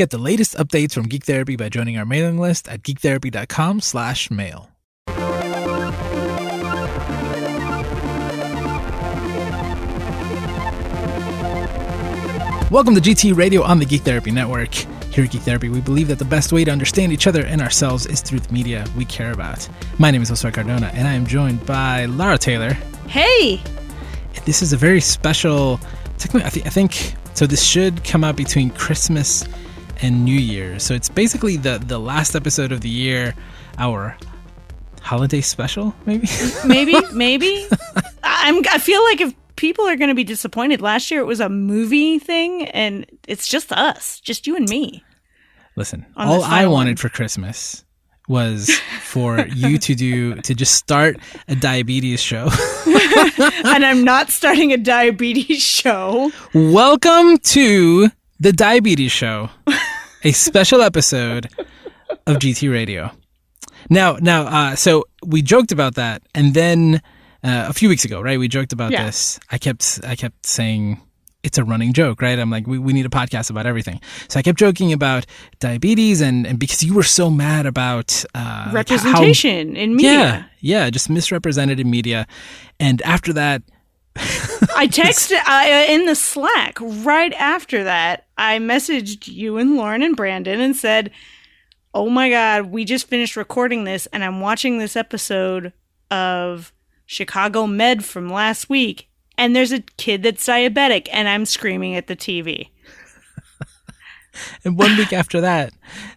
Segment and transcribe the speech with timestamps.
[0.00, 4.30] Get the latest updates from Geek Therapy by joining our mailing list at geektherapy.com slash
[4.30, 4.70] mail.
[12.70, 14.72] Welcome to GT Radio on the Geek Therapy Network.
[14.72, 17.60] Here at Geek Therapy, we believe that the best way to understand each other and
[17.60, 19.68] ourselves is through the media we care about.
[19.98, 22.72] My name is Josue Cardona, and I am joined by Lara Taylor.
[23.06, 23.60] Hey!
[24.46, 25.78] This is a very special.
[26.16, 27.46] Technically, I, th- I think so.
[27.46, 29.44] This should come out between Christmas
[30.02, 30.78] and New Year.
[30.78, 33.34] So it's basically the the last episode of the year,
[33.78, 34.16] our
[35.02, 36.28] holiday special, maybe.
[36.66, 37.66] maybe, maybe.
[38.22, 38.62] I'm.
[38.70, 41.48] I feel like if people are going to be disappointed, last year it was a
[41.48, 45.04] movie thing, and it's just us, just you and me.
[45.76, 47.84] Listen, all I wanted for Christmas
[48.28, 52.48] was for you to do to just start a diabetes show.
[52.86, 56.30] and I'm not starting a diabetes show.
[56.54, 59.50] Welcome to the diabetes show,
[60.24, 61.48] a special episode
[62.26, 63.12] of GT Radio.
[63.90, 67.02] Now, now, uh, so we joked about that, and then
[67.44, 68.38] uh, a few weeks ago, right?
[68.38, 69.04] We joked about yeah.
[69.04, 69.38] this.
[69.50, 71.00] I kept, I kept saying
[71.42, 72.38] it's a running joke, right?
[72.38, 74.00] I'm like, we, we need a podcast about everything.
[74.28, 75.26] So I kept joking about
[75.58, 80.10] diabetes and, and because you were so mad about uh, representation like how, in media.
[80.10, 82.26] Yeah, yeah, just misrepresented in media.
[82.78, 83.62] And after that,
[84.76, 88.26] I texted uh, in the Slack right after that.
[88.36, 91.10] I messaged you and Lauren and Brandon and said,
[91.92, 95.72] Oh my God, we just finished recording this and I'm watching this episode
[96.10, 96.72] of
[97.06, 102.06] Chicago Med from last week and there's a kid that's diabetic and I'm screaming at
[102.06, 102.68] the TV.
[104.64, 105.72] and one week after that,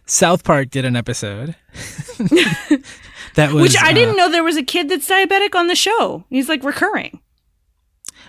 [0.06, 1.56] South Park did an episode.
[3.34, 5.74] that was Which I uh, didn't know there was a kid that's diabetic on the
[5.74, 6.24] show.
[6.28, 7.20] He's like recurring.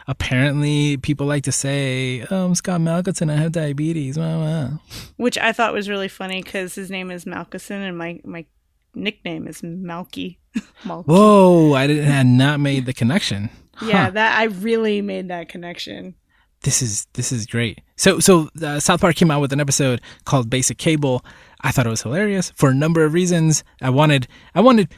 [0.07, 3.31] Apparently, people like to say, "Oh, I'm Scott Malkinson.
[3.31, 4.79] I have diabetes." Wow, wow.
[5.17, 8.45] Which I thought was really funny because his name is Malkinson and my my
[8.93, 10.37] nickname is Malky.
[10.83, 11.05] Malky.
[11.05, 11.73] Whoa!
[11.73, 13.49] I didn't had not made the connection.
[13.85, 16.15] Yeah, that I really made that connection.
[16.61, 17.81] This is this is great.
[17.97, 21.25] So so uh, South Park came out with an episode called Basic Cable.
[21.59, 23.65] I thought it was hilarious for a number of reasons.
[23.81, 24.93] I wanted I wanted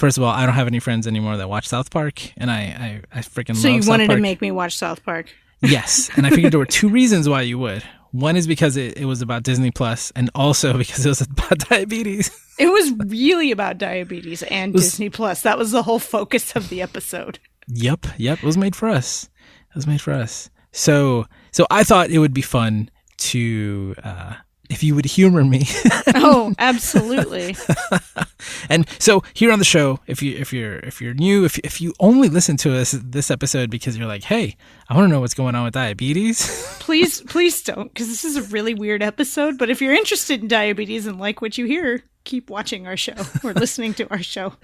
[0.00, 3.02] First of all, I don't have any friends anymore that watch South Park, and I
[3.12, 4.16] I, I freaking so you South wanted Park.
[4.16, 5.26] to make me watch South Park.
[5.62, 7.82] Yes, and I figured there were two reasons why you would.
[8.12, 11.58] One is because it, it was about Disney Plus, and also because it was about
[11.68, 12.30] diabetes.
[12.58, 15.42] It was really about diabetes and was, Disney Plus.
[15.42, 17.38] That was the whole focus of the episode.
[17.68, 18.38] Yep, yep.
[18.38, 19.24] It was made for us.
[19.68, 20.48] It was made for us.
[20.72, 24.36] So, so I thought it would be fun to, uh,
[24.70, 25.66] if you would humor me.
[26.14, 27.56] oh, absolutely.
[28.70, 31.80] and so here on the show, if you if you're if you're new, if if
[31.80, 34.56] you only listen to us this episode because you're like, hey,
[34.88, 36.46] I want to know what's going on with diabetes.
[36.80, 39.58] please, please don't, because this is a really weird episode.
[39.58, 43.14] But if you're interested in diabetes and like what you hear, keep watching our show
[43.44, 44.54] or listening to our show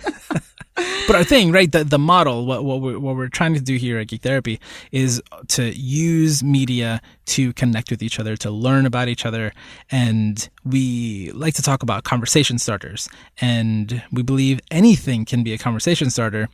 [1.07, 1.71] but our thing, right?
[1.71, 4.61] The the model, what what we're, what we're trying to do here at Geek Therapy
[4.93, 9.53] is to use media to connect with each other, to learn about each other,
[9.91, 13.09] and we like to talk about conversation starters.
[13.41, 16.49] And we believe anything can be a conversation starter,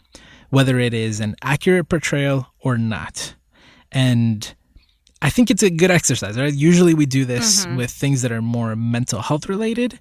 [0.51, 3.35] whether it is an accurate portrayal or not.
[3.91, 4.55] And
[5.21, 6.55] I think it's a good exercise, right?
[6.55, 7.77] Usually we do this mm-hmm.
[7.77, 9.99] with things that are more mental health related.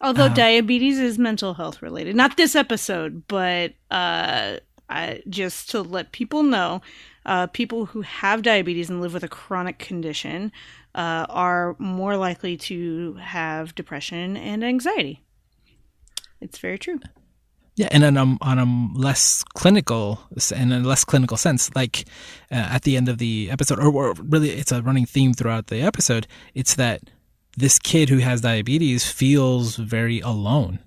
[0.00, 5.82] Although uh, diabetes is mental health related, not this episode, but uh, I, just to
[5.82, 6.82] let people know,
[7.26, 10.52] uh, people who have diabetes and live with a chronic condition
[10.94, 15.22] uh, are more likely to have depression and anxiety.
[16.40, 17.00] It's very true.
[17.74, 20.20] Yeah, and on a, on a less clinical,
[20.56, 22.06] in a less clinical sense, like
[22.50, 25.68] uh, at the end of the episode, or, or really, it's a running theme throughout
[25.68, 26.26] the episode.
[26.54, 27.02] It's that
[27.58, 30.78] this kid who has diabetes feels very alone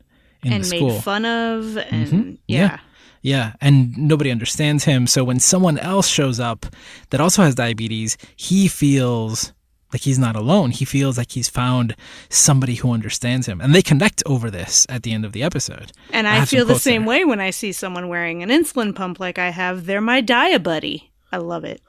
[0.43, 0.89] in and the school.
[0.89, 2.29] made fun of, and mm-hmm.
[2.47, 2.59] yeah.
[2.59, 2.79] yeah.
[3.23, 5.05] Yeah, and nobody understands him.
[5.05, 6.65] So when someone else shows up
[7.11, 9.53] that also has diabetes, he feels
[9.93, 10.71] like he's not alone.
[10.71, 11.95] He feels like he's found
[12.29, 13.61] somebody who understands him.
[13.61, 15.91] And they connect over this at the end of the episode.
[16.11, 19.19] And I, I feel the same way when I see someone wearing an insulin pump
[19.19, 19.85] like I have.
[19.85, 21.11] They're my dia buddy.
[21.31, 21.79] I love it.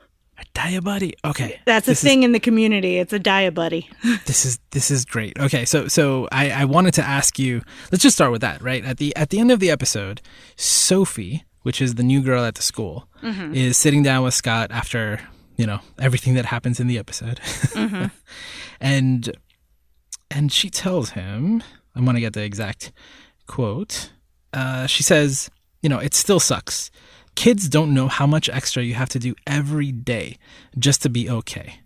[0.43, 1.15] A dia buddy.
[1.25, 2.99] Okay, that's a thing is, in the community.
[2.99, 3.89] It's a dia buddy.
[4.27, 5.39] this is this is great.
[5.39, 7.63] Okay, so so I, I wanted to ask you.
[7.93, 8.61] Let's just start with that.
[8.61, 10.21] Right at the at the end of the episode,
[10.57, 13.55] Sophie, which is the new girl at the school, mm-hmm.
[13.55, 15.21] is sitting down with Scott after
[15.57, 18.07] you know everything that happens in the episode, mm-hmm.
[18.81, 19.31] and
[20.31, 21.63] and she tells him.
[21.95, 22.91] I want to get the exact
[23.47, 24.11] quote.
[24.53, 25.51] Uh, she says,
[25.83, 26.91] "You know, it still sucks."
[27.35, 30.39] Kids don't know how much extra you have to do every day
[30.79, 31.81] just to be okay.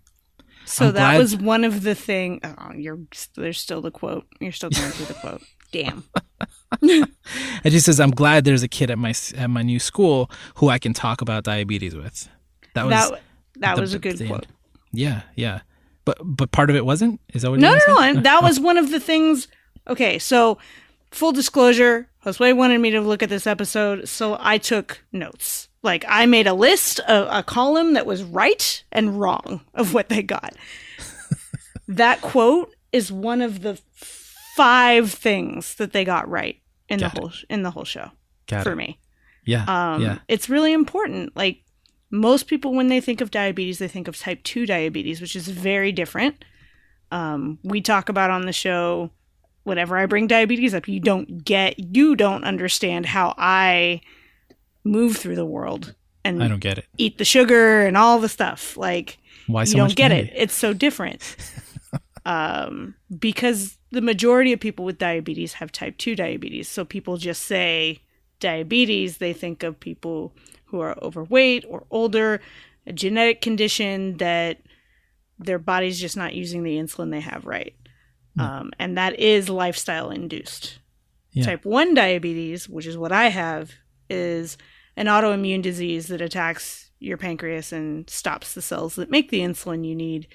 [0.65, 2.41] So I'm that glad- was one of the thing.
[2.43, 2.99] Oh, you're
[3.35, 4.25] there's still the quote.
[4.39, 5.41] You're still going through the quote.
[5.71, 6.03] Damn.
[6.81, 10.69] And she says, "I'm glad there's a kid at my at my new school who
[10.69, 12.29] I can talk about diabetes with."
[12.73, 13.21] That was that
[13.57, 14.31] that the- was a good quote.
[14.45, 14.47] end.
[14.91, 15.61] Yeah, yeah.
[16.05, 17.19] But but part of it wasn't.
[17.33, 17.59] Is that what?
[17.59, 17.99] No, no, no.
[17.99, 18.45] And that oh.
[18.45, 19.47] was one of the things.
[19.87, 20.57] Okay, so
[21.11, 25.69] full disclosure, Josue wanted me to look at this episode, so I took notes.
[25.81, 30.09] Like I made a list, a, a column that was right and wrong of what
[30.09, 30.53] they got.
[31.87, 36.59] that quote is one of the five things that they got right
[36.89, 38.11] in Got the whole in the whole show
[38.47, 38.75] Got for it.
[38.75, 38.99] me.
[39.45, 40.17] Yeah, Um, yeah.
[40.27, 41.33] It's really important.
[41.37, 41.61] Like
[42.11, 45.47] most people, when they think of diabetes, they think of type 2 diabetes, which is
[45.47, 46.43] very different.
[47.09, 49.11] Um, we talk about on the show
[49.67, 53.99] whenever I bring diabetes up, you don't get, you don't understand how I
[54.85, 55.93] move through the world
[56.23, 56.85] and I don't get it.
[56.97, 58.77] eat the sugar and all the stuff.
[58.77, 60.31] Like, Why so you don't get candy?
[60.31, 60.33] it.
[60.37, 61.35] It's so different.
[62.25, 66.69] um, because the majority of people with diabetes have type 2 diabetes.
[66.69, 67.99] So people just say
[68.39, 70.33] diabetes, they think of people
[70.67, 72.39] who are overweight or older,
[72.85, 74.59] a genetic condition that
[75.37, 77.75] their body's just not using the insulin they have right.
[78.39, 80.79] Um, and that is lifestyle induced.
[81.31, 81.45] Yeah.
[81.45, 83.71] Type 1 diabetes, which is what I have,
[84.09, 84.57] is
[84.95, 89.85] an autoimmune disease that attacks your pancreas and stops the cells that make the insulin
[89.85, 90.27] you need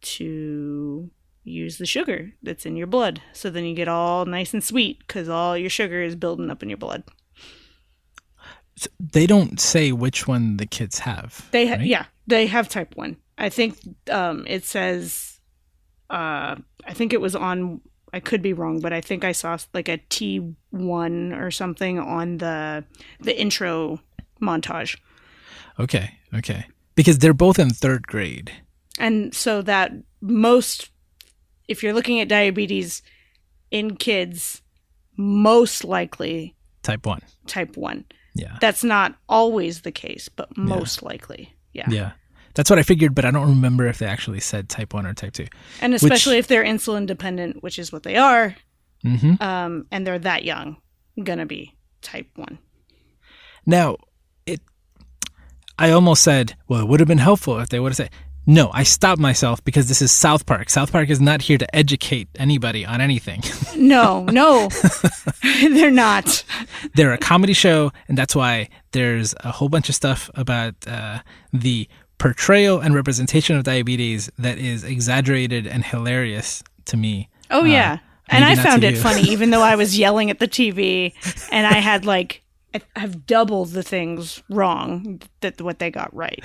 [0.00, 1.10] to
[1.44, 3.22] use the sugar that's in your blood.
[3.32, 6.62] So then you get all nice and sweet because all your sugar is building up
[6.62, 7.04] in your blood.
[9.00, 11.48] They don't say which one the kids have.
[11.50, 11.86] They ha- right?
[11.86, 13.16] yeah, they have type 1.
[13.38, 13.78] I think
[14.10, 15.37] um it says
[16.10, 16.56] uh
[16.86, 17.80] I think it was on
[18.12, 22.38] I could be wrong, but I think I saw like a T1 or something on
[22.38, 22.84] the
[23.20, 24.00] the intro
[24.40, 24.96] montage.
[25.78, 26.66] Okay, okay.
[26.94, 28.50] Because they're both in third grade.
[28.98, 30.90] And so that most,
[31.68, 33.02] if you're looking at diabetes
[33.70, 34.62] in kids,
[35.16, 37.20] most likely Type one.
[37.46, 38.04] type 1.
[38.34, 38.56] Yeah.
[38.60, 41.54] That's not always the case, but most likely.
[41.72, 41.86] Yeah.
[41.90, 42.12] Yeah.
[42.58, 45.14] That's what I figured, but I don't remember if they actually said type one or
[45.14, 45.46] type two.
[45.80, 48.56] And especially if they're insulin dependent, which is what they are,
[49.04, 49.40] Mm-hmm.
[49.40, 50.76] um, and they're that young,
[51.22, 52.58] gonna be type 1.
[53.64, 53.96] Now,
[54.44, 54.60] it.
[55.78, 58.10] I almost said, well, it would have been helpful if they would have said.
[58.44, 60.68] No, I stopped myself because this is South Park.
[60.68, 63.40] South Park is not here to educate anybody on anything.
[63.76, 64.68] No, no,
[65.62, 66.42] they're not.
[66.96, 71.20] They're a comedy show, and that's why there's a whole bunch of stuff about uh,
[71.52, 71.86] the
[72.18, 77.28] portrayal and representation of diabetes that is exaggerated and hilarious to me.
[77.50, 77.98] Oh, uh, yeah.
[78.28, 79.00] And I found it you.
[79.00, 81.14] funny, even though I was yelling at the TV
[81.50, 82.42] and I had like,
[82.74, 86.44] I have doubled the things wrong that what they got right.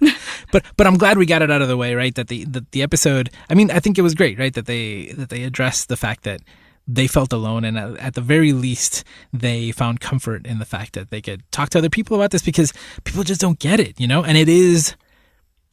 [0.50, 2.14] but but I'm glad we got it out of the way, right?
[2.14, 3.30] That the, the the episode.
[3.50, 4.54] I mean, I think it was great, right?
[4.54, 6.40] That they that they addressed the fact that
[6.86, 10.92] they felt alone, and at, at the very least, they found comfort in the fact
[10.92, 12.72] that they could talk to other people about this because
[13.04, 14.22] people just don't get it, you know.
[14.22, 14.94] And it is,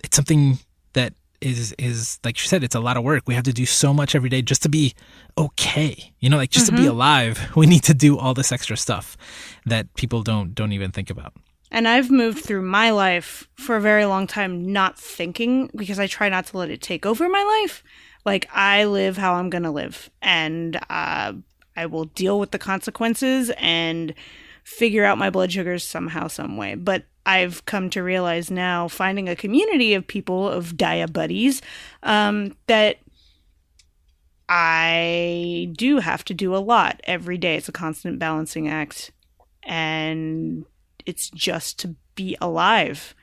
[0.03, 0.59] it's something
[0.93, 1.13] that
[1.43, 3.23] is is like you said, it's a lot of work.
[3.27, 4.93] We have to do so much every day just to be
[5.37, 6.91] okay, you know, like just to be mm-hmm.
[6.91, 7.51] alive.
[7.55, 9.17] We need to do all this extra stuff
[9.65, 11.33] that people don't don't even think about.
[11.69, 16.07] And I've moved through my life for a very long time not thinking because I
[16.07, 17.83] try not to let it take over my life.
[18.25, 21.33] Like I live how I'm going to live and uh,
[21.75, 24.13] I will deal with the consequences and
[24.63, 26.75] figure out my blood sugars somehow, some way.
[26.75, 31.61] But I've come to realize now, finding a community of people, of dia buddies,
[32.03, 32.97] um, that
[34.49, 37.55] I do have to do a lot every day.
[37.55, 39.11] It's a constant balancing act.
[39.63, 40.65] And
[41.05, 43.15] it's just to be alive.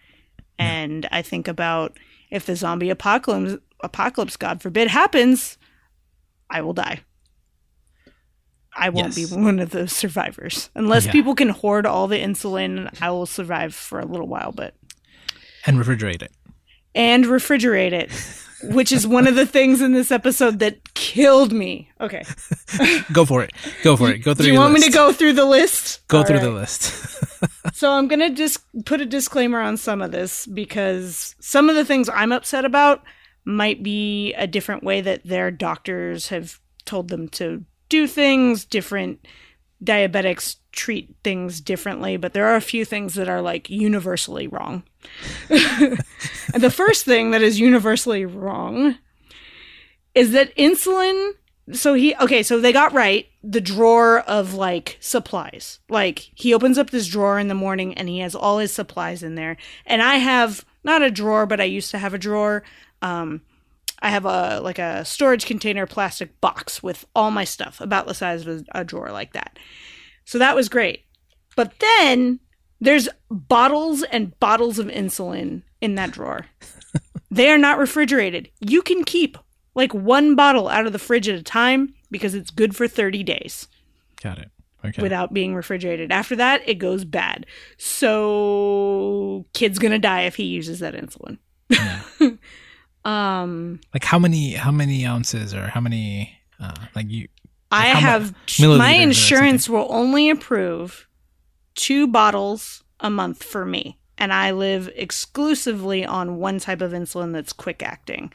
[0.58, 1.98] And I think about
[2.30, 5.58] if the zombie apocalypse, apocalypse, God forbid, happens,
[6.50, 7.00] I will die.
[8.76, 9.30] I won't Yes.
[9.30, 10.70] be one of the survivors.
[10.74, 11.12] Unless Yeah.
[11.12, 14.74] people can hoard all the insulin, I will survive for a little while, but
[15.66, 16.32] And refrigerate it.
[16.94, 18.10] and refrigerate it,
[18.72, 21.90] which is one of the things in this episode that killed me.
[22.00, 22.22] Okay.
[23.12, 23.52] Go for it.
[23.82, 24.18] Go for it.
[24.18, 26.06] Go through Do you want me to go through the list?
[26.08, 26.44] Go All through right.
[26.44, 26.92] the list.
[27.72, 31.84] So I'm gonna just put a disclaimer on some of this because some of the
[31.84, 33.02] things I'm upset about
[33.44, 38.64] might be a different way that their doctors have told them to do things.
[38.64, 39.26] Different
[39.82, 44.82] diabetics treat things differently, but there are a few things that are like universally wrong.
[45.50, 45.98] and
[46.54, 48.96] the first thing that is universally wrong
[50.14, 51.32] is that insulin
[51.72, 56.78] so he okay so they got right the drawer of like supplies like he opens
[56.78, 60.02] up this drawer in the morning and he has all his supplies in there and
[60.02, 62.62] i have not a drawer but i used to have a drawer
[63.02, 63.40] um
[64.02, 68.14] I have a like a storage container plastic box with all my stuff about the
[68.14, 69.58] size of a drawer like that.
[70.24, 71.04] So that was great.
[71.54, 72.40] But then
[72.80, 76.46] there's bottles and bottles of insulin in that drawer.
[77.30, 78.50] they are not refrigerated.
[78.60, 79.36] You can keep
[79.74, 83.22] like one bottle out of the fridge at a time because it's good for 30
[83.22, 83.68] days.
[84.22, 84.50] Got it.
[84.84, 85.02] Okay.
[85.02, 86.10] Without being refrigerated.
[86.10, 87.44] After that, it goes bad.
[87.76, 91.38] So, kid's going to die if he uses that insulin.
[91.70, 92.02] Yeah.
[93.04, 97.28] um like how many how many ounces or how many uh like you
[97.70, 101.06] I have my insurance will only approve
[101.74, 107.32] two bottles a month for me and I live exclusively on one type of insulin
[107.32, 108.32] that's quick acting.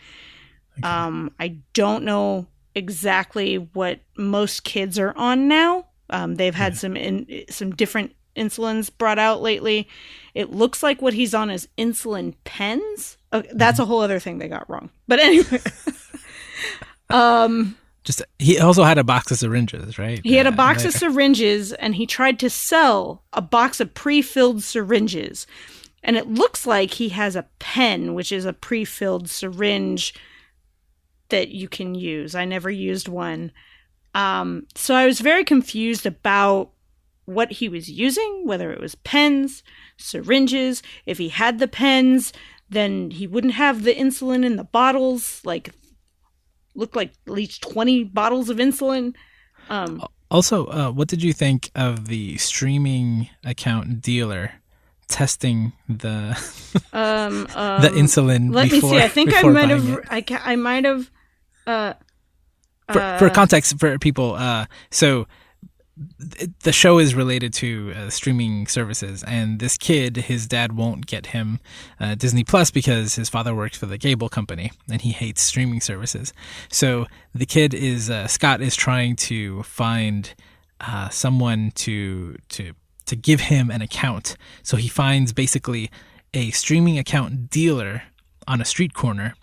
[0.80, 0.88] Okay.
[0.88, 5.88] Um, I don't know exactly what most kids are on now.
[6.10, 6.80] Um, they've had yeah.
[6.80, 9.88] some in, some different insulins brought out lately.
[10.34, 13.18] It looks like what he's on is insulin pens.
[13.34, 13.84] Okay, that's mm-hmm.
[13.84, 14.90] a whole other thing they got wrong.
[15.08, 15.62] But anyway,
[17.10, 20.22] um, just he also had a box of syringes, right?
[20.24, 24.64] He had a box of syringes, and he tried to sell a box of pre-filled
[24.64, 25.48] syringes.
[26.04, 30.14] And it looks like he has a pen, which is a pre-filled syringe
[31.30, 32.36] that you can use.
[32.36, 33.52] I never used one.
[34.14, 36.72] Um, so I was very confused about
[37.26, 39.64] what he was using, whether it was pens,
[39.98, 40.82] syringes.
[41.06, 42.32] If he had the pens,
[42.70, 45.42] then he wouldn't have the insulin in the bottles.
[45.44, 45.72] Like,
[46.76, 49.16] looked like at least 20 bottles of insulin.
[49.70, 54.54] Um, also, uh, what did you think of the streaming account dealer
[55.08, 56.38] testing the
[56.94, 58.54] um, um, the insulin?
[58.54, 59.04] Let before, me see.
[59.04, 60.00] I think I might have.
[60.10, 61.10] I, I might have
[61.68, 61.94] uh,
[62.92, 65.26] for, uh, for context for people, uh, so
[66.64, 71.28] the show is related to uh, streaming services and this kid his dad won't get
[71.28, 71.60] him
[72.02, 75.80] uh, disney plus because his father works for the cable company and he hates streaming
[75.80, 76.34] services.
[76.70, 80.34] So the kid is uh, scott is trying to find
[80.82, 82.74] uh, someone to to
[83.06, 84.36] to give him an account.
[84.64, 85.90] So he finds basically
[86.34, 88.04] a streaming account dealer
[88.48, 89.36] on a street corner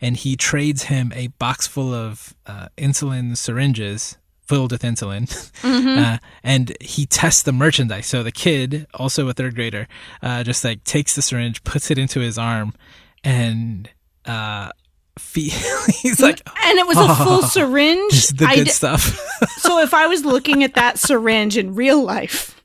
[0.00, 5.22] and he trades him a box full of uh, insulin syringes filled with insulin,
[5.62, 5.98] mm-hmm.
[5.98, 8.06] uh, and he tests the merchandise.
[8.06, 9.88] So the kid, also a third grader,
[10.22, 12.74] uh, just like takes the syringe, puts it into his arm,
[13.22, 13.88] and
[14.26, 14.70] uh,
[15.34, 18.28] he's like, and it was a full syringe.
[18.28, 19.18] The good d- stuff.
[19.58, 22.62] so if I was looking at that syringe in real life,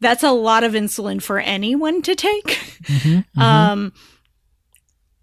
[0.00, 2.46] that's a lot of insulin for anyone to take.
[2.84, 3.40] Mm-hmm, mm-hmm.
[3.40, 3.92] Um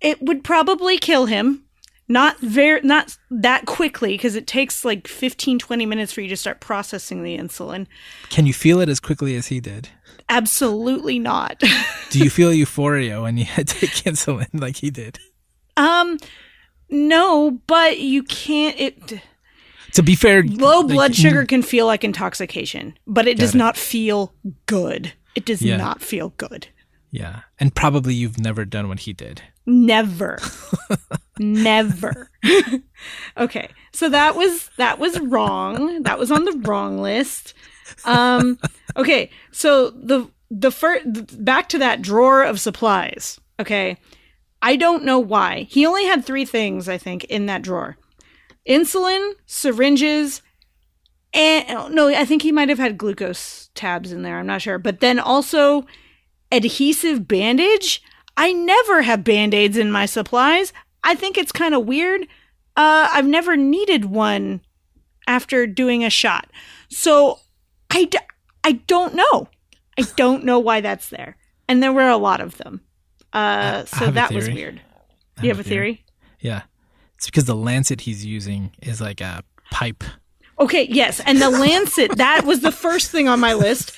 [0.01, 1.65] it would probably kill him.
[2.07, 6.35] Not very not that quickly because it takes like 15 20 minutes for you to
[6.35, 7.87] start processing the insulin.
[8.29, 9.87] Can you feel it as quickly as he did?
[10.27, 11.63] Absolutely not.
[12.09, 15.19] Do you feel euphoria when you take insulin like he did?
[15.77, 16.17] Um
[16.89, 19.21] no, but you can't it
[19.93, 23.57] to be fair, low blood sugar can feel like intoxication, but it does it.
[23.57, 24.33] not feel
[24.65, 25.13] good.
[25.35, 25.77] It does yeah.
[25.77, 26.67] not feel good.
[27.11, 27.41] Yeah.
[27.59, 29.41] And probably you've never done what he did.
[29.65, 30.39] Never.
[31.39, 32.31] Never.
[33.37, 33.69] okay.
[33.93, 36.03] So that was that was wrong.
[36.03, 37.53] That was on the wrong list.
[38.05, 38.57] Um
[38.95, 39.29] okay.
[39.51, 43.39] So the the first back to that drawer of supplies.
[43.59, 43.97] Okay.
[44.61, 45.67] I don't know why.
[45.69, 47.97] He only had 3 things I think in that drawer.
[48.67, 50.43] Insulin, syringes,
[51.33, 54.37] and no, I think he might have had glucose tabs in there.
[54.37, 54.77] I'm not sure.
[54.77, 55.85] But then also
[56.51, 58.01] adhesive bandage.
[58.37, 60.73] I never have band aids in my supplies.
[61.03, 62.23] I think it's kind of weird.
[62.75, 64.61] Uh, I've never needed one
[65.27, 66.49] after doing a shot.
[66.89, 67.39] So
[67.89, 68.17] I, d-
[68.63, 69.47] I don't know.
[69.97, 71.37] I don't know why that's there.
[71.67, 72.81] And there were a lot of them.
[73.33, 74.81] Uh, so that was weird.
[75.41, 75.93] You have, have a theory?
[75.95, 76.05] theory?
[76.39, 76.61] Yeah.
[77.15, 80.03] It's because the lancet he's using is like a pipe
[80.61, 81.19] Okay, yes.
[81.25, 83.97] And the Lancet, that was the first thing on my list.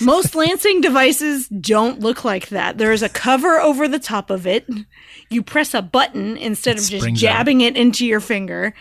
[0.00, 2.76] Most lancing devices don't look like that.
[2.76, 4.68] There is a cover over the top of it.
[5.30, 7.68] You press a button instead of just jabbing out.
[7.68, 8.74] it into your finger.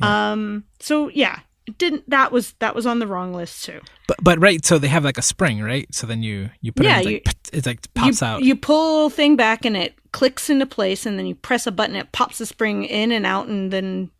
[0.00, 0.32] Yeah.
[0.32, 3.80] Um so yeah, it didn't that was that was on the wrong list too.
[4.06, 5.92] But but right, so they have like a spring, right?
[5.92, 8.42] So then you you put yeah, it, you, like, it like pops you, out.
[8.42, 11.66] You pull a little thing back and it clicks into place and then you press
[11.66, 14.10] a button, it pops the spring in and out and then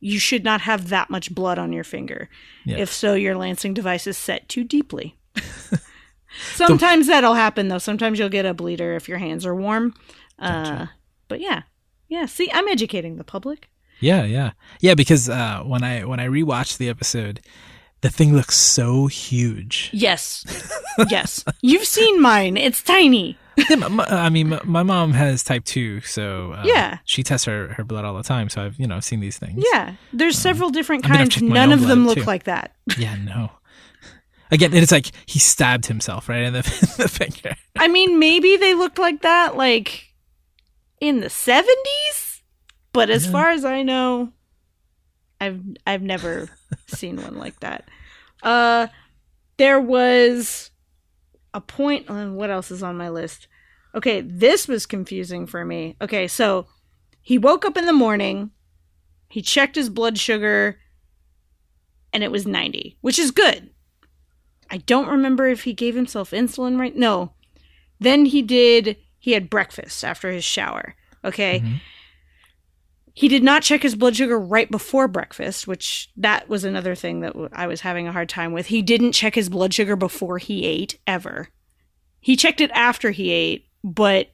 [0.00, 2.28] you should not have that much blood on your finger.
[2.64, 2.78] Yeah.
[2.78, 5.16] If so, your lancing device is set too deeply.
[6.54, 7.78] Sometimes the, that'll happen though.
[7.78, 9.94] Sometimes you'll get a bleeder if your hands are warm.
[10.40, 10.72] Gotcha.
[10.72, 10.86] Uh,
[11.28, 11.62] but yeah,
[12.08, 12.26] yeah.
[12.26, 13.68] See, I'm educating the public.
[14.00, 14.94] Yeah, yeah, yeah.
[14.94, 17.40] Because uh, when I when I rewatched the episode,
[18.00, 19.90] the thing looks so huge.
[19.92, 20.44] Yes,
[21.10, 21.44] yes.
[21.60, 22.56] You've seen mine.
[22.56, 23.36] It's tiny.
[23.88, 26.98] My- I mean, my, my mom has type two, so uh, Yeah.
[27.04, 28.48] she tests her, her blood all the time.
[28.48, 29.62] So I've you know seen these things.
[29.72, 31.42] Yeah, there's several different I mean, kinds.
[31.42, 32.24] None of them look too.
[32.24, 32.74] like that.
[32.96, 33.50] Yeah, no.
[34.52, 36.62] Again, it's like he stabbed himself right in the,
[36.98, 37.54] the finger.
[37.78, 40.06] I mean, maybe they looked like that like
[41.00, 42.40] in the 70s,
[42.92, 43.32] but as Yeah.
[43.32, 44.32] far as I know,
[45.40, 46.48] I've I've never
[46.86, 47.88] seen one like that.
[48.42, 48.88] Uh
[49.56, 50.69] there was
[51.54, 53.48] a point uh, what else is on my list?
[53.94, 55.96] Okay, this was confusing for me.
[56.00, 56.66] Okay, so
[57.20, 58.50] he woke up in the morning,
[59.28, 60.78] he checked his blood sugar
[62.12, 63.70] and it was 90, which is good.
[64.70, 66.94] I don't remember if he gave himself insulin right.
[66.94, 67.32] No.
[67.98, 70.94] Then he did he had breakfast after his shower.
[71.24, 71.60] Okay.
[71.60, 71.80] Mhm.
[73.14, 77.20] He did not check his blood sugar right before breakfast, which that was another thing
[77.20, 78.66] that I was having a hard time with.
[78.66, 81.48] He didn't check his blood sugar before he ate ever.
[82.20, 84.28] He checked it after he ate, but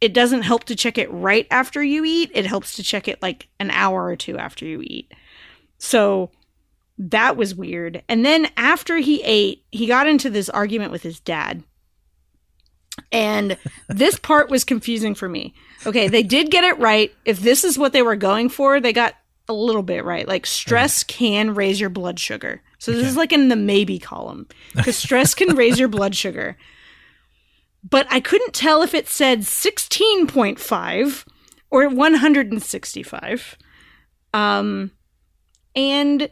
[0.00, 2.30] it doesn't help to check it right after you eat.
[2.34, 5.12] It helps to check it like an hour or two after you eat.
[5.78, 6.30] So
[6.98, 8.02] that was weird.
[8.08, 11.62] And then after he ate, he got into this argument with his dad.
[13.12, 15.54] And this part was confusing for me.
[15.86, 17.12] Okay, they did get it right.
[17.24, 19.14] If this is what they were going for, they got
[19.48, 20.26] a little bit right.
[20.26, 22.62] Like stress can raise your blood sugar.
[22.78, 23.08] So this Okay.
[23.08, 26.56] is like in the maybe column because stress can raise your blood sugar.
[27.88, 31.24] But I couldn't tell if it said 16.5
[31.70, 33.58] or 165.
[34.32, 34.92] Um
[35.74, 36.30] and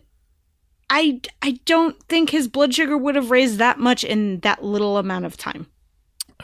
[0.88, 4.96] I I don't think his blood sugar would have raised that much in that little
[4.96, 5.66] amount of time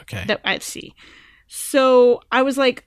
[0.01, 0.23] Okay.
[0.27, 0.93] that I see.
[1.47, 2.85] So I was like,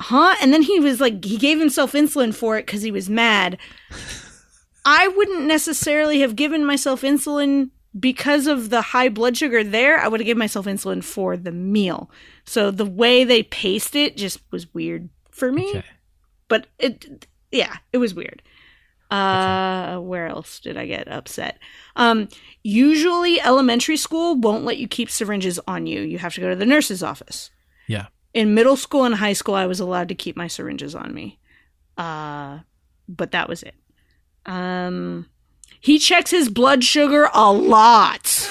[0.00, 0.34] huh?
[0.40, 3.58] And then he was like, he gave himself insulin for it because he was mad.
[4.84, 9.98] I wouldn't necessarily have given myself insulin because of the high blood sugar there.
[9.98, 12.10] I would have given myself insulin for the meal.
[12.44, 15.70] So the way they paced it just was weird for me.
[15.70, 15.84] okay.
[16.48, 18.42] But it, yeah, it was weird.
[19.10, 21.58] Uh, where else did I get upset?
[21.96, 22.28] Um,
[22.62, 26.00] usually elementary school won't let you keep syringes on you.
[26.00, 27.50] You have to go to the nurse's office.
[27.86, 28.06] Yeah.
[28.32, 31.38] In middle school and high school, I was allowed to keep my syringes on me.
[31.96, 32.60] Uh,
[33.08, 33.74] but that was it.
[34.46, 35.26] Um,
[35.80, 38.48] he checks his blood sugar a lot.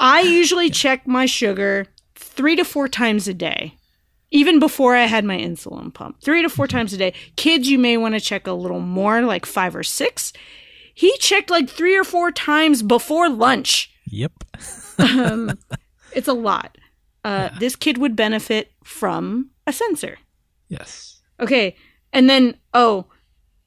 [0.00, 3.74] I usually check my sugar three to four times a day,
[4.30, 6.20] even before I had my insulin pump.
[6.22, 7.14] Three to four times a day.
[7.36, 10.32] Kids, you may want to check a little more, like five or six.
[10.94, 13.90] He checked like three or four times before lunch.
[14.06, 14.32] Yep.
[14.98, 15.58] Um,
[16.12, 16.76] it's a lot.
[17.24, 20.18] Uh, This kid would benefit from a sensor.
[20.68, 21.20] Yes.
[21.40, 21.76] Okay.
[22.12, 23.06] And then, oh,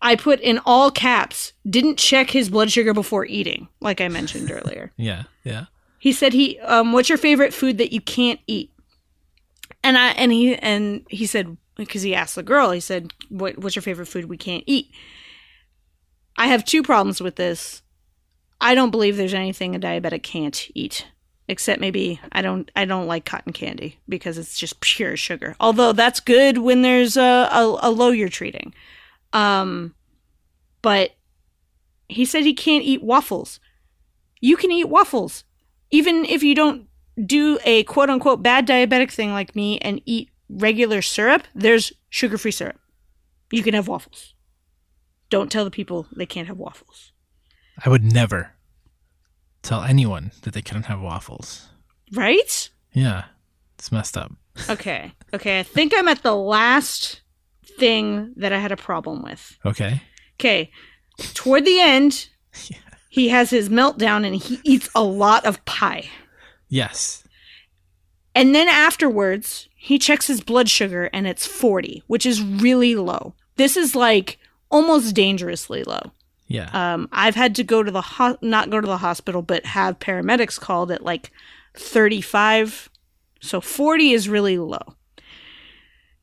[0.02, 4.52] I put in all caps, didn't check his blood sugar before eating, like I mentioned
[4.52, 4.92] earlier.
[4.98, 5.24] Yeah.
[5.44, 5.66] Yeah.
[6.00, 8.71] He said he um what's your favorite food that you can't eat?
[9.84, 13.58] And I and he and he said because he asked the girl, he said, "What
[13.58, 14.92] what's your favorite food we can't eat?"
[16.38, 17.82] I have two problems with this.
[18.60, 21.08] I don't believe there's anything a diabetic can't eat.
[21.48, 25.56] Except maybe I don't I don't like cotton candy because it's just pure sugar.
[25.60, 28.74] Although that's good when there's a, a, a low you're treating.
[29.34, 29.96] Um
[30.82, 31.12] but
[32.08, 33.60] he said he can't eat waffles.
[34.40, 35.44] You can eat waffles
[35.90, 36.88] even if you don't
[37.24, 42.38] do a quote unquote bad diabetic thing like me and eat regular syrup, there's sugar
[42.38, 42.80] free syrup.
[43.52, 44.34] You can have waffles.
[45.30, 47.12] Don't tell the people they can't have waffles.
[47.84, 48.54] I would never
[49.62, 51.70] tell anyone that they couldn't have waffles.
[52.14, 52.70] Right?
[52.94, 53.26] Yeah.
[53.78, 54.32] It's messed up.
[54.70, 55.14] Okay.
[55.34, 55.60] Okay.
[55.60, 57.22] I think I'm at the last
[57.78, 59.58] thing that I had a problem with.
[59.66, 60.02] Okay.
[60.40, 60.72] Okay.
[61.34, 62.30] Toward the end,
[63.10, 66.10] he has his meltdown and he eats a lot of pie.
[66.72, 67.24] Yes.
[68.34, 73.36] And then afterwards, he checks his blood sugar and it's 40, which is really low.
[73.58, 74.40] This is like
[74.72, 76.14] almost dangerously low.
[76.48, 76.70] Yeah.
[76.74, 80.00] Um, I've had to go to the ho- not go to the hospital, but have
[80.00, 81.30] paramedics called at like
[81.76, 82.90] 35.
[83.42, 84.96] So 40 is really low.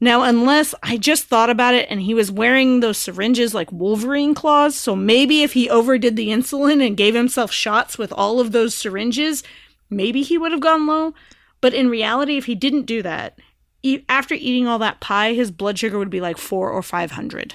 [0.00, 4.32] Now, unless I just thought about it and he was wearing those syringes like Wolverine
[4.32, 8.52] claws, so maybe if he overdid the insulin and gave himself shots with all of
[8.52, 9.42] those syringes,
[9.90, 11.14] maybe he would have gone low.
[11.61, 13.38] But in reality, if he didn't do that,
[13.83, 17.55] e- after eating all that pie, his blood sugar would be like four or 500.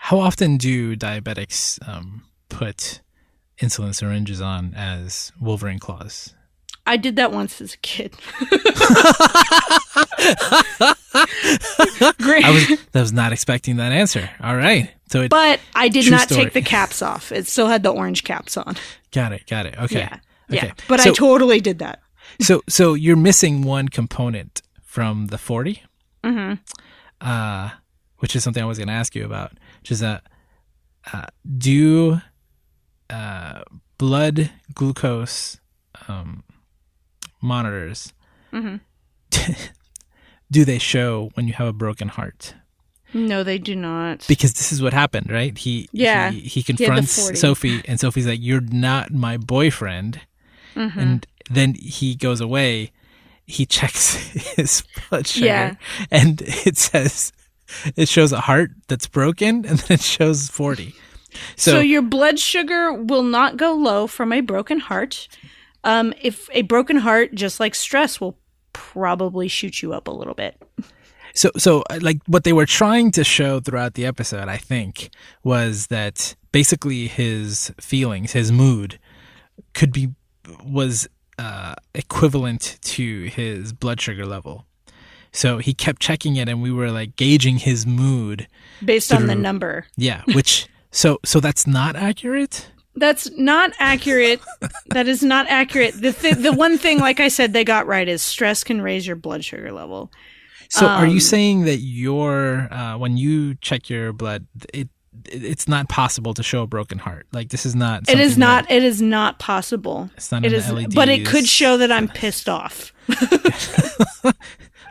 [0.00, 3.00] How often do diabetics um, put
[3.60, 6.34] insulin syringes on as Wolverine claws?
[6.86, 8.14] I did that once as a kid.
[12.20, 12.44] Great.
[12.44, 14.30] I was I was not expecting that answer.
[14.42, 14.90] All right.
[15.10, 16.44] So it but I did not story.
[16.44, 17.32] take the caps off.
[17.32, 18.76] It still had the orange caps on.
[19.12, 19.46] got it.
[19.46, 19.78] Got it.
[19.78, 20.00] Okay.
[20.00, 20.18] Yeah.
[20.52, 20.66] Okay.
[20.68, 20.72] Yeah.
[20.88, 22.00] But I totally did that.
[22.40, 25.82] So so you're missing one component from the 40,
[26.24, 26.54] hmm
[27.20, 27.70] uh,
[28.18, 30.22] which is something I was going to ask you about, which is that
[31.12, 31.26] uh,
[31.58, 32.20] do
[33.10, 33.62] uh,
[33.98, 35.58] blood glucose
[36.08, 36.44] um,
[37.42, 38.12] monitors
[38.52, 38.76] hmm
[40.50, 42.54] do they show when you have a broken heart?
[43.12, 44.24] No, they do not.
[44.28, 45.56] Because this is what happened, right?
[45.58, 46.30] He Yeah.
[46.30, 47.36] he, he confronts 40.
[47.38, 50.20] Sophie, and Sophie's like, "You're not my boyfriend,"
[50.74, 50.96] Mhm.
[50.96, 52.92] and then he goes away.
[53.46, 54.14] He checks
[54.56, 55.74] his blood sugar, Yeah.
[56.10, 57.32] and it says
[57.96, 60.94] it shows a heart that's broken, and then it shows forty.
[61.56, 65.28] So, So, your blood sugar will not go low from a broken heart.
[65.84, 68.36] Um, if a broken heart, just like stress, will
[68.72, 70.60] probably shoot you up a little bit.
[71.34, 75.10] so so uh, like what they were trying to show throughout the episode, I think,
[75.44, 78.98] was that basically his feelings, his mood,
[79.74, 80.10] could be
[80.64, 81.08] was
[81.38, 84.66] uh, equivalent to his blood sugar level.
[85.32, 88.48] So he kept checking it, and we were like gauging his mood.
[88.84, 89.86] Based on the number.
[89.96, 92.70] Yeah, which so so that's not accurate.
[92.96, 94.40] That's not accurate.
[94.88, 95.94] that is not accurate.
[95.94, 99.06] The th- the one thing, like I said, they got right is stress can raise
[99.06, 100.10] your blood sugar level.
[100.68, 104.88] So are you Um, saying that your uh, when you check your blood, it
[105.26, 107.26] it's not possible to show a broken heart?
[107.32, 108.08] Like this is not.
[108.08, 108.68] It is not.
[108.68, 110.10] that- It is not possible.
[110.16, 112.92] it's not It is, but it could show that I'm pissed off.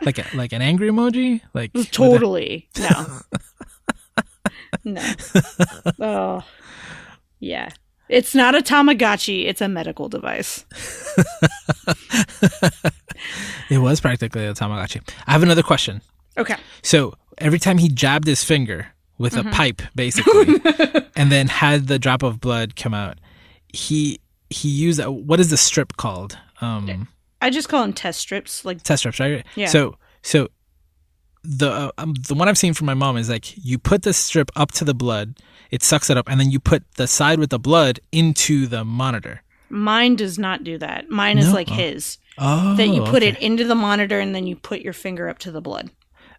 [0.02, 1.40] like a, like an angry emoji.
[1.54, 2.68] Like Totally.
[2.78, 3.20] No.
[4.84, 5.14] no.
[6.00, 6.44] Oh.
[7.38, 7.70] Yeah.
[8.08, 10.64] It's not a Tamagotchi, it's a medical device.
[13.70, 15.00] it was practically a Tamagotchi.
[15.26, 16.00] I have another question.
[16.36, 16.56] Okay.
[16.82, 18.88] So every time he jabbed his finger
[19.20, 19.48] with Mm-hmm.
[19.48, 20.56] a pipe, basically,
[21.14, 23.18] and then had the drop of blood come out,
[23.72, 26.36] he he used a, what is the strip called?
[26.60, 27.06] Um,
[27.40, 28.64] I just call them test strips.
[28.64, 29.44] Like, test strips, right?
[29.54, 29.66] Yeah.
[29.68, 30.48] So so
[31.42, 34.12] the uh, um, the one I've seen from my mom is like you put the
[34.12, 35.36] strip up to the blood,
[35.70, 38.84] it sucks it up, and then you put the side with the blood into the
[38.84, 39.42] monitor.
[39.68, 41.08] mine does not do that.
[41.10, 41.54] Mine is No?
[41.54, 41.74] like Oh.
[41.74, 42.18] his.
[42.38, 43.28] Oh, That you put okay.
[43.28, 45.90] it into the monitor and then you put your finger up to the blood.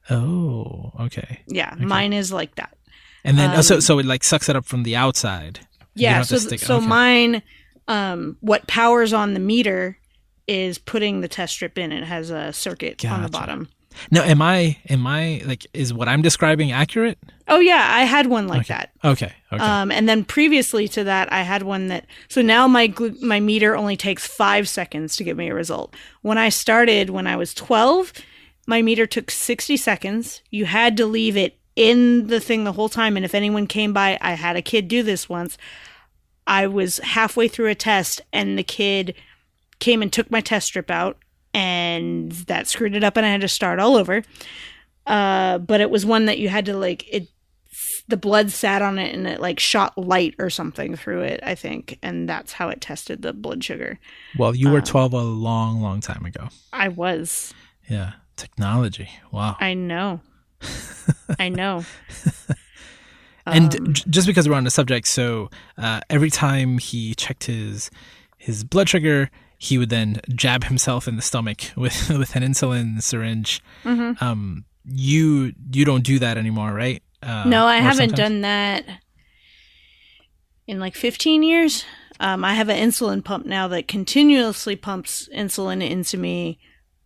[0.10, 1.42] Oh, okay.
[1.48, 1.76] Yeah.
[1.78, 2.76] Mine is like that.
[3.24, 5.60] And then oh, so Um, so it like sucks it up from the outside.
[5.94, 6.22] Yeah.
[6.24, 6.88] So, so okay.
[6.88, 7.42] mine,
[7.88, 9.98] um, what powers on the meter
[10.48, 11.92] is putting the test strip in.
[11.92, 13.70] It has a circuit on the bottom.
[14.10, 17.18] Now, am I am I like is what I'm describing accurate?
[17.48, 18.92] Oh yeah, I had one like that.
[19.04, 19.64] Okay, okay.
[19.64, 22.06] Um, and then previously to that, I had one that.
[22.30, 25.94] So now my glu- my meter only takes five seconds to give me a result.
[26.22, 28.14] When I started, when I was twelve,
[28.68, 30.42] my meter took sixty seconds.
[30.50, 33.16] You had to leave it in the thing the whole time.
[33.16, 35.58] And if anyone came by, I had a kid do this once.
[36.46, 39.16] I was halfway through a test, and the kid
[39.80, 41.18] came and took my test strip out,
[41.54, 44.24] and that screwed it up, and I had to start all over.
[45.06, 47.28] Uh, but it was one that you had to like it
[48.08, 51.56] the blood sat on it and it like shot light or something through it, I
[51.56, 51.98] think.
[52.04, 54.00] And that's how it tested the blood sugar.
[54.38, 56.50] well, you were um, 12 a long, long time ago.
[56.74, 57.54] I was.
[57.88, 59.10] Yeah, technology.
[59.32, 59.56] Wow.
[59.60, 60.20] I know.
[61.40, 61.86] I know.
[63.46, 67.46] and Um, j- just because we're on the subject, so uh, every time he checked
[67.46, 67.90] his
[68.38, 73.02] his blood sugar, he would then jab himself in the stomach with with an insulin
[73.02, 73.62] syringe.
[73.84, 74.22] mhm.
[74.22, 77.02] Um, you you don't do that anymore, right?
[77.24, 78.18] Uh, no, I haven't sometimes?
[78.30, 78.86] done that
[80.68, 81.86] in like 15 years.
[82.20, 86.60] Um, I have an insulin pump now that continuously pumps insulin into me.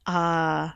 [0.05, 0.69] Uh,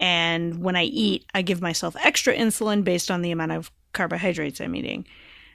[0.00, 4.60] and when I eat, I give myself extra insulin based on the amount of carbohydrates
[4.60, 5.06] I'm eating.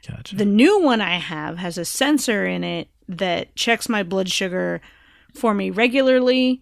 [0.08, 0.36] Gotcha.
[0.36, 4.82] The new one I have has a sensor in it that checks my blood sugar
[5.34, 6.62] for me regularly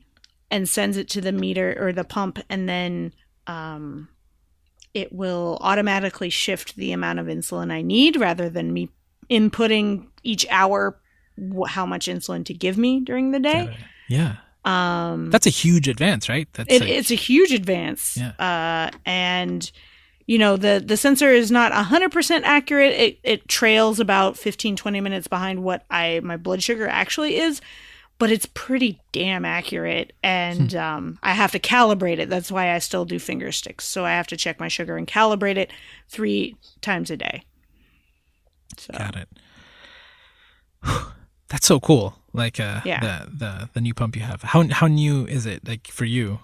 [0.49, 3.13] and sends it to the meter or the pump, and then
[3.47, 4.07] um,
[4.93, 8.89] it will automatically shift the amount of insulin I need rather than me
[9.29, 10.99] inputting each hour
[11.67, 13.75] how much insulin to give me during the day.
[14.07, 14.35] Yeah,
[14.65, 16.47] Um, that's a huge advance, right?
[16.53, 18.17] That's it, it's a huge advance.
[18.17, 18.31] Yeah.
[18.39, 19.69] Uh, and
[20.25, 22.93] you know, the the sensor is not 100% accurate.
[22.93, 27.59] It it trails about 15 20 minutes behind what I my blood sugar actually is,
[28.19, 30.77] but it's pretty damn accurate and Hmm.
[30.77, 32.29] um, I have to calibrate it.
[32.29, 33.83] That's why I still do finger sticks.
[33.83, 35.71] So I have to check my sugar and calibrate it
[36.07, 37.43] 3 times a day.
[38.77, 39.29] So Got it.
[41.49, 42.15] That's so cool.
[42.33, 42.99] Like uh Yeah.
[42.99, 44.41] the, the the new pump you have.
[44.41, 46.39] How how new is it like for you?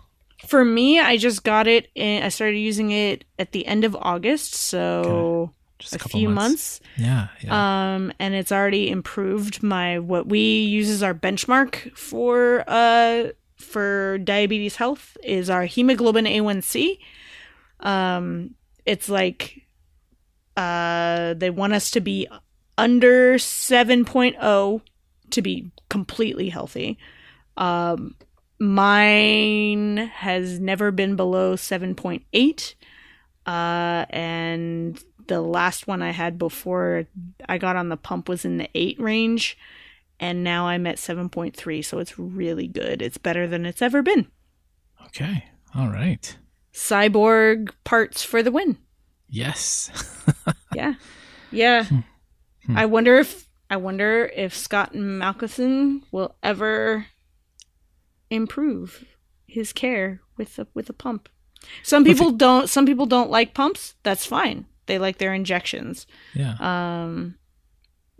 [0.47, 1.89] For me, I just got it.
[1.95, 6.29] In, I started using it at the end of August, so Just a, couple few
[6.29, 6.79] months.
[6.95, 7.95] Yeah, yeah.
[7.95, 14.17] Um, and it's already improved my what we use as our benchmark for uh for
[14.19, 16.99] diabetes health is our hemoglobin A1C.
[17.81, 19.67] Um, it's like
[20.55, 22.27] uh, they want us to be
[22.77, 24.81] under 7.0
[25.31, 26.97] to be completely healthy.
[27.57, 28.15] Um,
[28.59, 32.75] mine has never been below 7.8.
[33.45, 37.05] Uh, and the last one I had before
[37.47, 39.57] I got on the pump was in the 8 range.
[40.19, 41.83] And now I'm at 7.3.
[41.83, 43.01] So it's really good.
[43.01, 44.27] It's better than it's ever been.
[45.07, 45.45] Okay.
[45.75, 46.37] All right.
[46.73, 48.77] Cyborg parts for the win.
[49.27, 49.91] Yes.
[50.75, 50.95] yeah.
[51.51, 51.85] Yeah.
[51.85, 52.77] Hmm.
[52.77, 57.05] I wonder if I wonder if Scott Malkinson will ever
[58.29, 59.05] improve
[59.47, 61.29] his care with the with a pump.
[61.83, 63.95] Some people don't some people don't like pumps.
[64.03, 64.65] That's fine.
[64.85, 66.07] They like their injections.
[66.33, 66.55] Yeah.
[66.59, 67.35] Um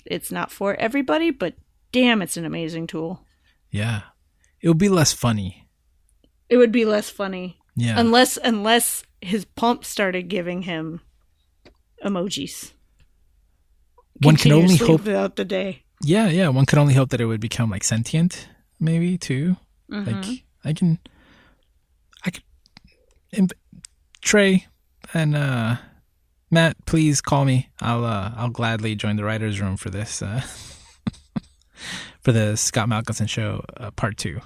[0.06, 1.56] it's not for everybody, but
[1.92, 3.26] damn it's an amazing tool.
[3.72, 4.02] Yeah.
[4.62, 5.68] It would be less funny.
[6.50, 7.60] It would be less funny.
[7.76, 8.00] Yeah.
[8.00, 11.02] Unless unless his pump started giving him
[12.04, 12.74] emojis.
[14.22, 15.84] One can only hope throughout the day.
[16.04, 16.50] Yeah, yeah.
[16.50, 18.48] One can only hope that it would become like sentient,
[18.80, 19.58] maybe too.
[19.92, 20.12] Mm-hmm.
[20.12, 21.00] Like I can,
[22.26, 22.44] I could.
[23.32, 23.54] Imp-
[24.22, 24.68] Trey
[25.14, 25.78] and uh,
[26.52, 27.70] Matt, please call me.
[27.80, 30.42] I'll uh, I'll gladly join the writers' room for this uh,
[32.22, 34.42] for the Scott Malkinson show uh, part two.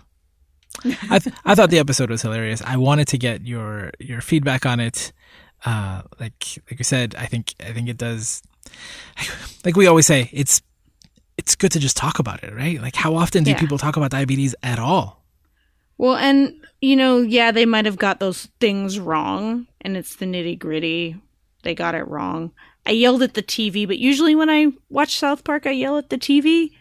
[1.09, 2.61] I th- I thought the episode was hilarious.
[2.61, 5.13] I wanted to get your your feedback on it.
[5.65, 8.41] Uh, like like you said, I think I think it does.
[9.65, 10.61] Like we always say, it's
[11.37, 12.81] it's good to just talk about it, right?
[12.81, 13.59] Like how often do yeah.
[13.59, 15.23] people talk about diabetes at all?
[15.97, 20.25] Well, and you know, yeah, they might have got those things wrong, and it's the
[20.25, 21.15] nitty gritty.
[21.63, 22.51] They got it wrong.
[22.85, 26.09] I yelled at the TV, but usually when I watch South Park, I yell at
[26.09, 26.71] the TV.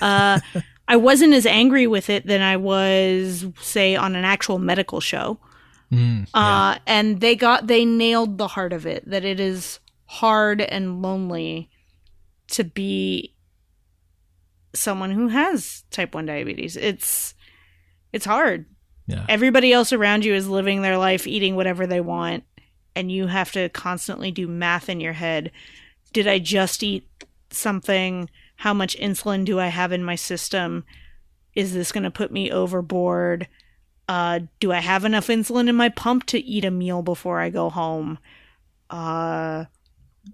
[0.00, 0.38] Uh,
[0.88, 5.38] I wasn't as angry with it than I was, say, on an actual medical show.
[5.92, 6.40] Mm, yeah.
[6.40, 9.79] uh, and they got they nailed the heart of it that it is
[10.10, 11.70] hard and lonely
[12.48, 13.32] to be
[14.74, 16.76] someone who has type 1 diabetes.
[16.76, 17.34] It's
[18.12, 18.66] it's hard.
[19.06, 19.24] Yeah.
[19.28, 22.42] Everybody else around you is living their life eating whatever they want
[22.96, 25.52] and you have to constantly do math in your head.
[26.12, 27.08] Did I just eat
[27.50, 30.84] something how much insulin do I have in my system?
[31.54, 33.46] Is this going to put me overboard?
[34.08, 37.48] Uh, do I have enough insulin in my pump to eat a meal before I
[37.48, 38.18] go home?
[38.90, 39.66] Uh,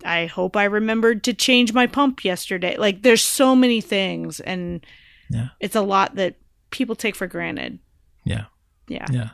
[0.04, 2.76] I hope I remembered to change my pump yesterday.
[2.76, 4.84] Like, there's so many things, and
[5.30, 5.48] yeah.
[5.60, 6.36] it's a lot that
[6.70, 7.78] people take for granted.
[8.24, 8.44] Yeah.
[8.88, 9.06] Yeah.
[9.10, 9.28] Yeah.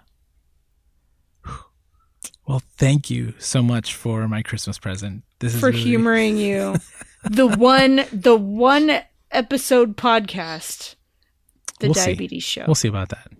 [2.46, 5.22] Well, thank you so much for my Christmas present.
[5.38, 5.80] This is for really...
[5.80, 6.76] humoring you.
[7.24, 10.96] the one the one episode podcast
[11.80, 12.60] the we'll diabetes see.
[12.60, 13.31] show we'll see about that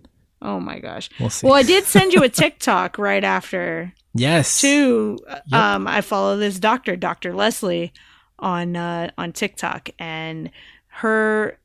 [0.43, 1.09] oh my gosh
[1.41, 5.53] we'll i did send you a tiktok right after yes too yep.
[5.53, 7.91] um i follow this doctor dr leslie
[8.39, 10.51] on uh on tiktok and
[10.87, 11.57] her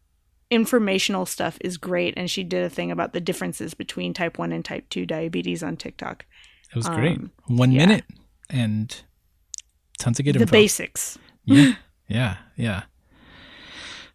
[0.50, 4.52] informational stuff is great and she did a thing about the differences between type 1
[4.52, 6.24] and type 2 diabetes on tiktok
[6.70, 7.84] it was great um, one yeah.
[7.86, 8.04] minute
[8.48, 9.02] and
[9.98, 10.52] tons of good the info.
[10.52, 11.74] basics yeah
[12.08, 12.82] Yeah, yeah.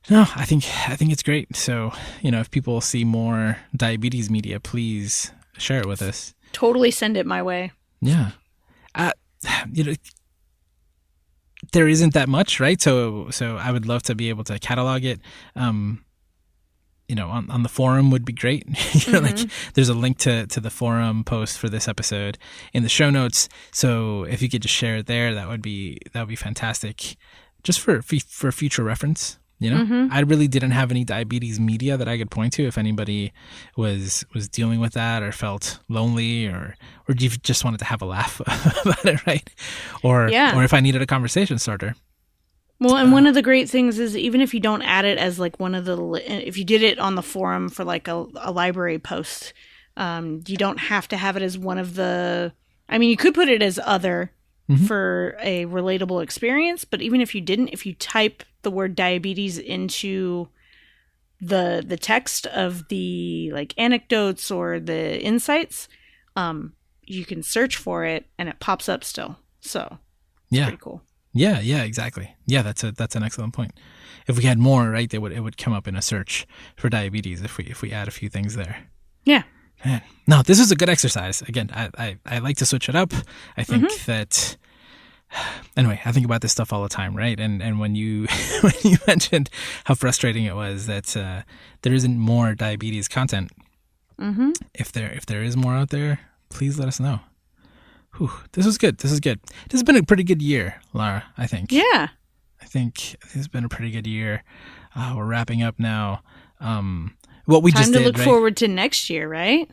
[0.09, 1.55] No, I think I think it's great.
[1.55, 6.33] So, you know, if people see more diabetes media, please share it with us.
[6.51, 7.71] Totally send it my way.
[8.01, 8.31] Yeah.
[8.93, 9.11] Uh,
[9.71, 9.93] you know,
[11.71, 12.81] there isn't that much, right?
[12.81, 15.19] So, so I would love to be able to catalog it.
[15.55, 16.03] Um,
[17.07, 18.65] you know, on, on the forum would be great.
[18.67, 19.25] you know, mm-hmm.
[19.25, 22.37] like there's a link to, to the forum post for this episode
[22.73, 23.47] in the show notes.
[23.71, 27.15] So if you could just share it there, that would be, that would be fantastic
[27.63, 29.39] just for for future reference.
[29.63, 30.07] You know, mm-hmm.
[30.11, 33.31] I really didn't have any diabetes media that I could point to if anybody
[33.77, 36.75] was was dealing with that or felt lonely or
[37.07, 38.41] or just wanted to have a laugh
[38.85, 39.49] about it, right?
[40.03, 40.53] Or yeah.
[40.53, 41.95] or if I needed a conversation starter.
[42.81, 45.17] Well, and uh, one of the great things is even if you don't add it
[45.17, 45.97] as like one of the
[46.27, 49.53] if you did it on the forum for like a, a library post,
[49.95, 52.51] um, you don't have to have it as one of the.
[52.89, 54.33] I mean, you could put it as other
[54.69, 54.85] mm-hmm.
[54.85, 56.85] for a relatable experience.
[56.85, 60.47] But even if you didn't, if you type the word diabetes into
[61.41, 65.87] the the text of the like anecdotes or the insights,
[66.35, 66.73] um,
[67.03, 69.37] you can search for it and it pops up still.
[69.59, 69.97] So
[70.49, 71.01] yeah, pretty cool.
[71.33, 72.35] Yeah, yeah, exactly.
[72.45, 73.73] Yeah, that's a that's an excellent point.
[74.27, 76.89] If we had more, right, they would it would come up in a search for
[76.89, 78.87] diabetes if we if we add a few things there.
[79.25, 79.43] Yeah.
[79.85, 80.01] Man.
[80.27, 81.41] No, this is a good exercise.
[81.41, 83.13] Again, I, I, I like to switch it up.
[83.57, 84.11] I think mm-hmm.
[84.11, 84.57] that
[85.77, 87.39] anyway, I think about this stuff all the time, right?
[87.39, 88.27] And and when you
[88.61, 89.49] when you mentioned
[89.85, 91.41] how frustrating it was that uh,
[91.81, 93.51] there isn't more diabetes content,
[94.19, 94.51] Mm-hmm.
[94.73, 96.19] If there if there is more out there,
[96.49, 97.19] please let us know.
[98.17, 98.99] Whew, this was good.
[98.99, 99.39] This is good.
[99.69, 101.25] This has been a pretty good year, Lara.
[101.37, 101.71] I think.
[101.71, 102.09] Yeah.
[102.61, 104.43] I think it's been a pretty good year.
[104.95, 106.21] Uh, we're wrapping up now.
[106.59, 108.23] Um, what we Time just to did, look right?
[108.25, 109.69] forward to next year, right?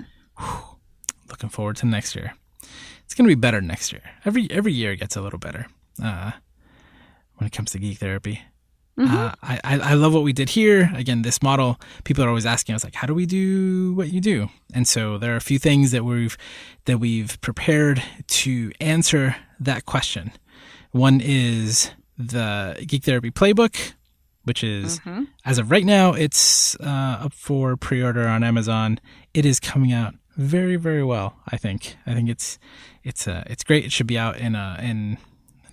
[1.28, 2.34] looking forward to next year.
[3.04, 4.02] It's gonna be better next year.
[4.24, 5.66] Every every year gets a little better.
[6.02, 6.32] Uh,
[7.36, 8.42] when it comes to geek therapy.
[8.98, 10.90] Uh, I, I I love what we did here.
[10.94, 14.20] Again, this model, people are always asking us like, how do we do what you
[14.20, 14.50] do?
[14.74, 16.36] And so there are a few things that we've
[16.84, 20.32] that we've prepared to answer that question.
[20.90, 23.94] One is the Geek Therapy Playbook,
[24.44, 25.00] which is
[25.44, 28.98] as of right now, it's uh, up for pre-order on Amazon.
[29.34, 31.36] It is coming out very very well.
[31.48, 31.96] I think.
[32.06, 32.58] I think it's
[33.02, 33.84] it's uh, it's great.
[33.84, 35.18] It should be out in uh, in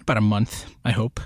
[0.07, 0.65] about a month.
[0.85, 1.19] I hope.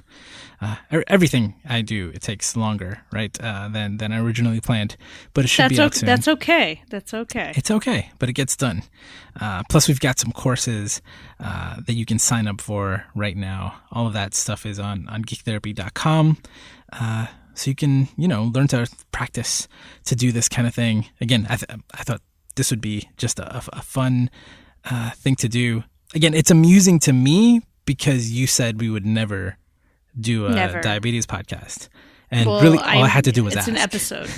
[0.59, 4.97] Uh, e- everything I do, it takes longer, right, uh, than than I originally planned.
[5.33, 5.97] But it should That's be out okay.
[5.99, 6.07] soon.
[6.07, 6.81] That's okay.
[6.89, 7.53] That's okay.
[7.55, 8.83] It's okay, but it gets done.
[9.39, 11.01] Uh, plus, we've got some courses
[11.39, 13.75] uh, that you can sign up for right now.
[13.91, 16.37] All of that stuff is on on geektherapy.com.
[16.91, 19.67] Uh, so you can, you know, learn to practice
[20.05, 21.07] to do this kind of thing.
[21.19, 22.21] Again, I, th- I thought
[22.55, 24.29] this would be just a, a fun
[24.89, 25.83] uh, thing to do.
[26.15, 27.61] Again, it's amusing to me
[27.95, 29.57] because you said we would never
[30.19, 30.79] do a Never.
[30.81, 31.89] diabetes podcast.
[32.29, 33.69] And Well, really, all I, I'm- had to do was it's ask.
[33.69, 34.29] an episode.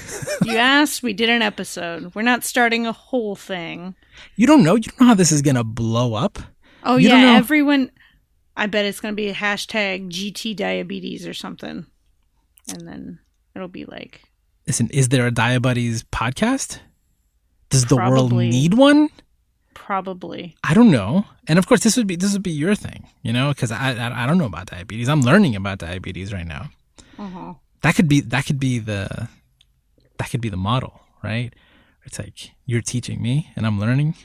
[0.46, 2.16] you asked, we did an episode.
[2.16, 3.94] We're not starting a whole thing.
[4.36, 4.74] you don't know.
[4.76, 6.40] You don't know how this is going to blow up.
[6.84, 7.92] Oh You yeah, everyone.
[8.58, 11.86] I bet it's going to be a hashtag GT diabetes or something,
[12.72, 13.20] and then
[13.56, 14.22] it'll be like
[14.68, 16.80] Listen, is there a diabetes podcast?
[17.70, 19.10] Does the world need one?
[19.84, 20.56] Probably.
[20.64, 21.26] I don't know.
[21.48, 23.92] And of course, this would be this would be your thing, you know, because I,
[23.94, 25.10] I I don't know about diabetes.
[25.10, 26.70] I'm learning about diabetes right now.
[27.20, 27.56] Uh-huh.
[27.82, 29.28] That could be that could be the
[30.18, 31.54] that could be the model, right?
[32.06, 34.16] It's like you're teaching me and I'm learning.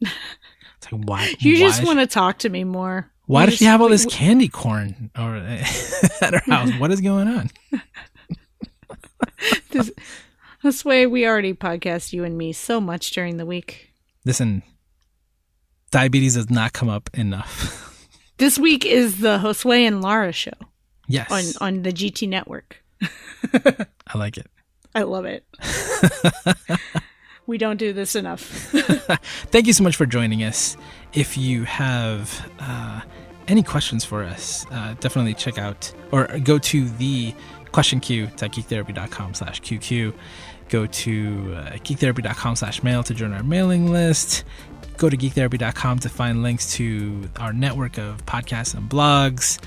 [0.00, 3.10] It's like why You why just want to talk to me more.
[3.26, 5.36] why does she have all this candy corn or
[6.20, 6.72] at her house?
[6.78, 7.50] What is going on?
[9.70, 9.90] This,
[10.62, 13.92] this way, we already podcast you and me so much during the week.
[14.24, 14.62] Listen,
[15.90, 17.86] diabetes does not come up enough.
[18.40, 20.54] This week is the Josué and Lara show
[21.06, 22.82] yes, on on the GT network.
[23.52, 24.46] I like it.
[24.94, 25.44] I love it.
[27.46, 28.40] we don't do this enough.
[28.40, 30.78] Thank you so much for joining us.
[31.12, 33.02] If you have uh,
[33.46, 37.34] any questions for us, uh, definitely check out or go to the
[37.72, 40.14] question queue at geektherapy.com slash QQ.
[40.70, 44.44] Go to uh, geektherapy.com slash mail to join our mailing list.
[45.00, 49.58] Go to geektherapy.com to find links to our network of podcasts and blogs.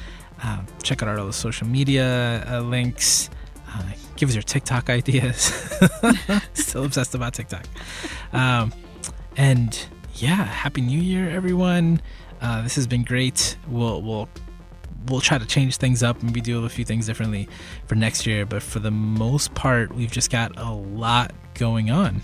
[0.44, 3.32] Um, check out our other social media uh, links.
[3.68, 3.82] Uh,
[4.16, 5.38] give us your TikTok ideas.
[6.54, 7.66] Still obsessed about TikTok.
[8.32, 8.72] Um,
[9.36, 12.00] and yeah, happy New Year, everyone.
[12.40, 13.58] Uh, this has been great.
[13.68, 14.30] We'll we'll
[15.08, 17.50] we'll try to change things up, maybe do a few things differently
[17.88, 18.46] for next year.
[18.46, 22.22] But for the most part, we've just got a lot going on.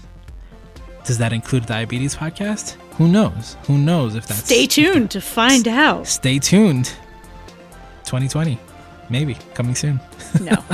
[1.06, 2.78] Does that include diabetes podcast?
[3.00, 3.56] Who knows?
[3.64, 6.06] Who knows if that's Stay tuned to find out.
[6.06, 6.86] Stay tuned.
[8.04, 8.60] 2020,
[9.10, 10.02] maybe coming soon.
[10.42, 10.56] No.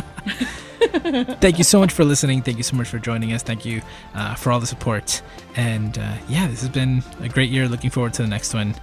[1.40, 2.42] Thank you so much for listening.
[2.42, 3.44] Thank you so much for joining us.
[3.44, 3.82] Thank you
[4.16, 5.22] uh, for all the support.
[5.56, 7.68] And uh, yeah, this has been a great year.
[7.68, 8.74] Looking forward to the next one.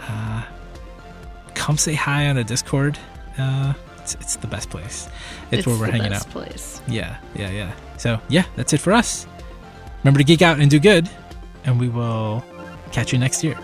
[0.00, 0.44] Uh,
[1.54, 2.98] come say hi on the Discord.
[3.38, 5.08] Uh, it's, it's the best place.
[5.52, 6.32] It's, where we're the hanging best out.
[6.32, 6.82] place.
[6.88, 7.72] Yeah, yeah, yeah.
[7.96, 9.26] So yeah, that's it for us.
[10.02, 11.08] Remember to geek out and do good.
[11.64, 12.44] And we will
[12.92, 13.58] catch you next year.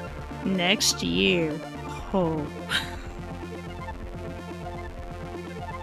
[0.44, 1.52] Next year.
[2.12, 2.46] Oh.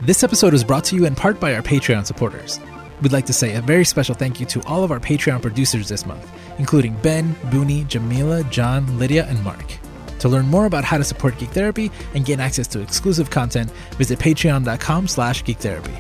[0.02, 2.60] This episode is brought to you in part by our Patreon supporters.
[3.02, 5.90] We'd like to say a very special thank you to all of our Patreon producers
[5.90, 6.30] this month,
[6.60, 9.66] including Ben, Booney, Jamila, John, Lydia, and Mark.
[10.20, 13.72] To learn more about how to support Geek Therapy and gain access to exclusive content,
[13.98, 15.96] visit patreon.com slash geektherapy.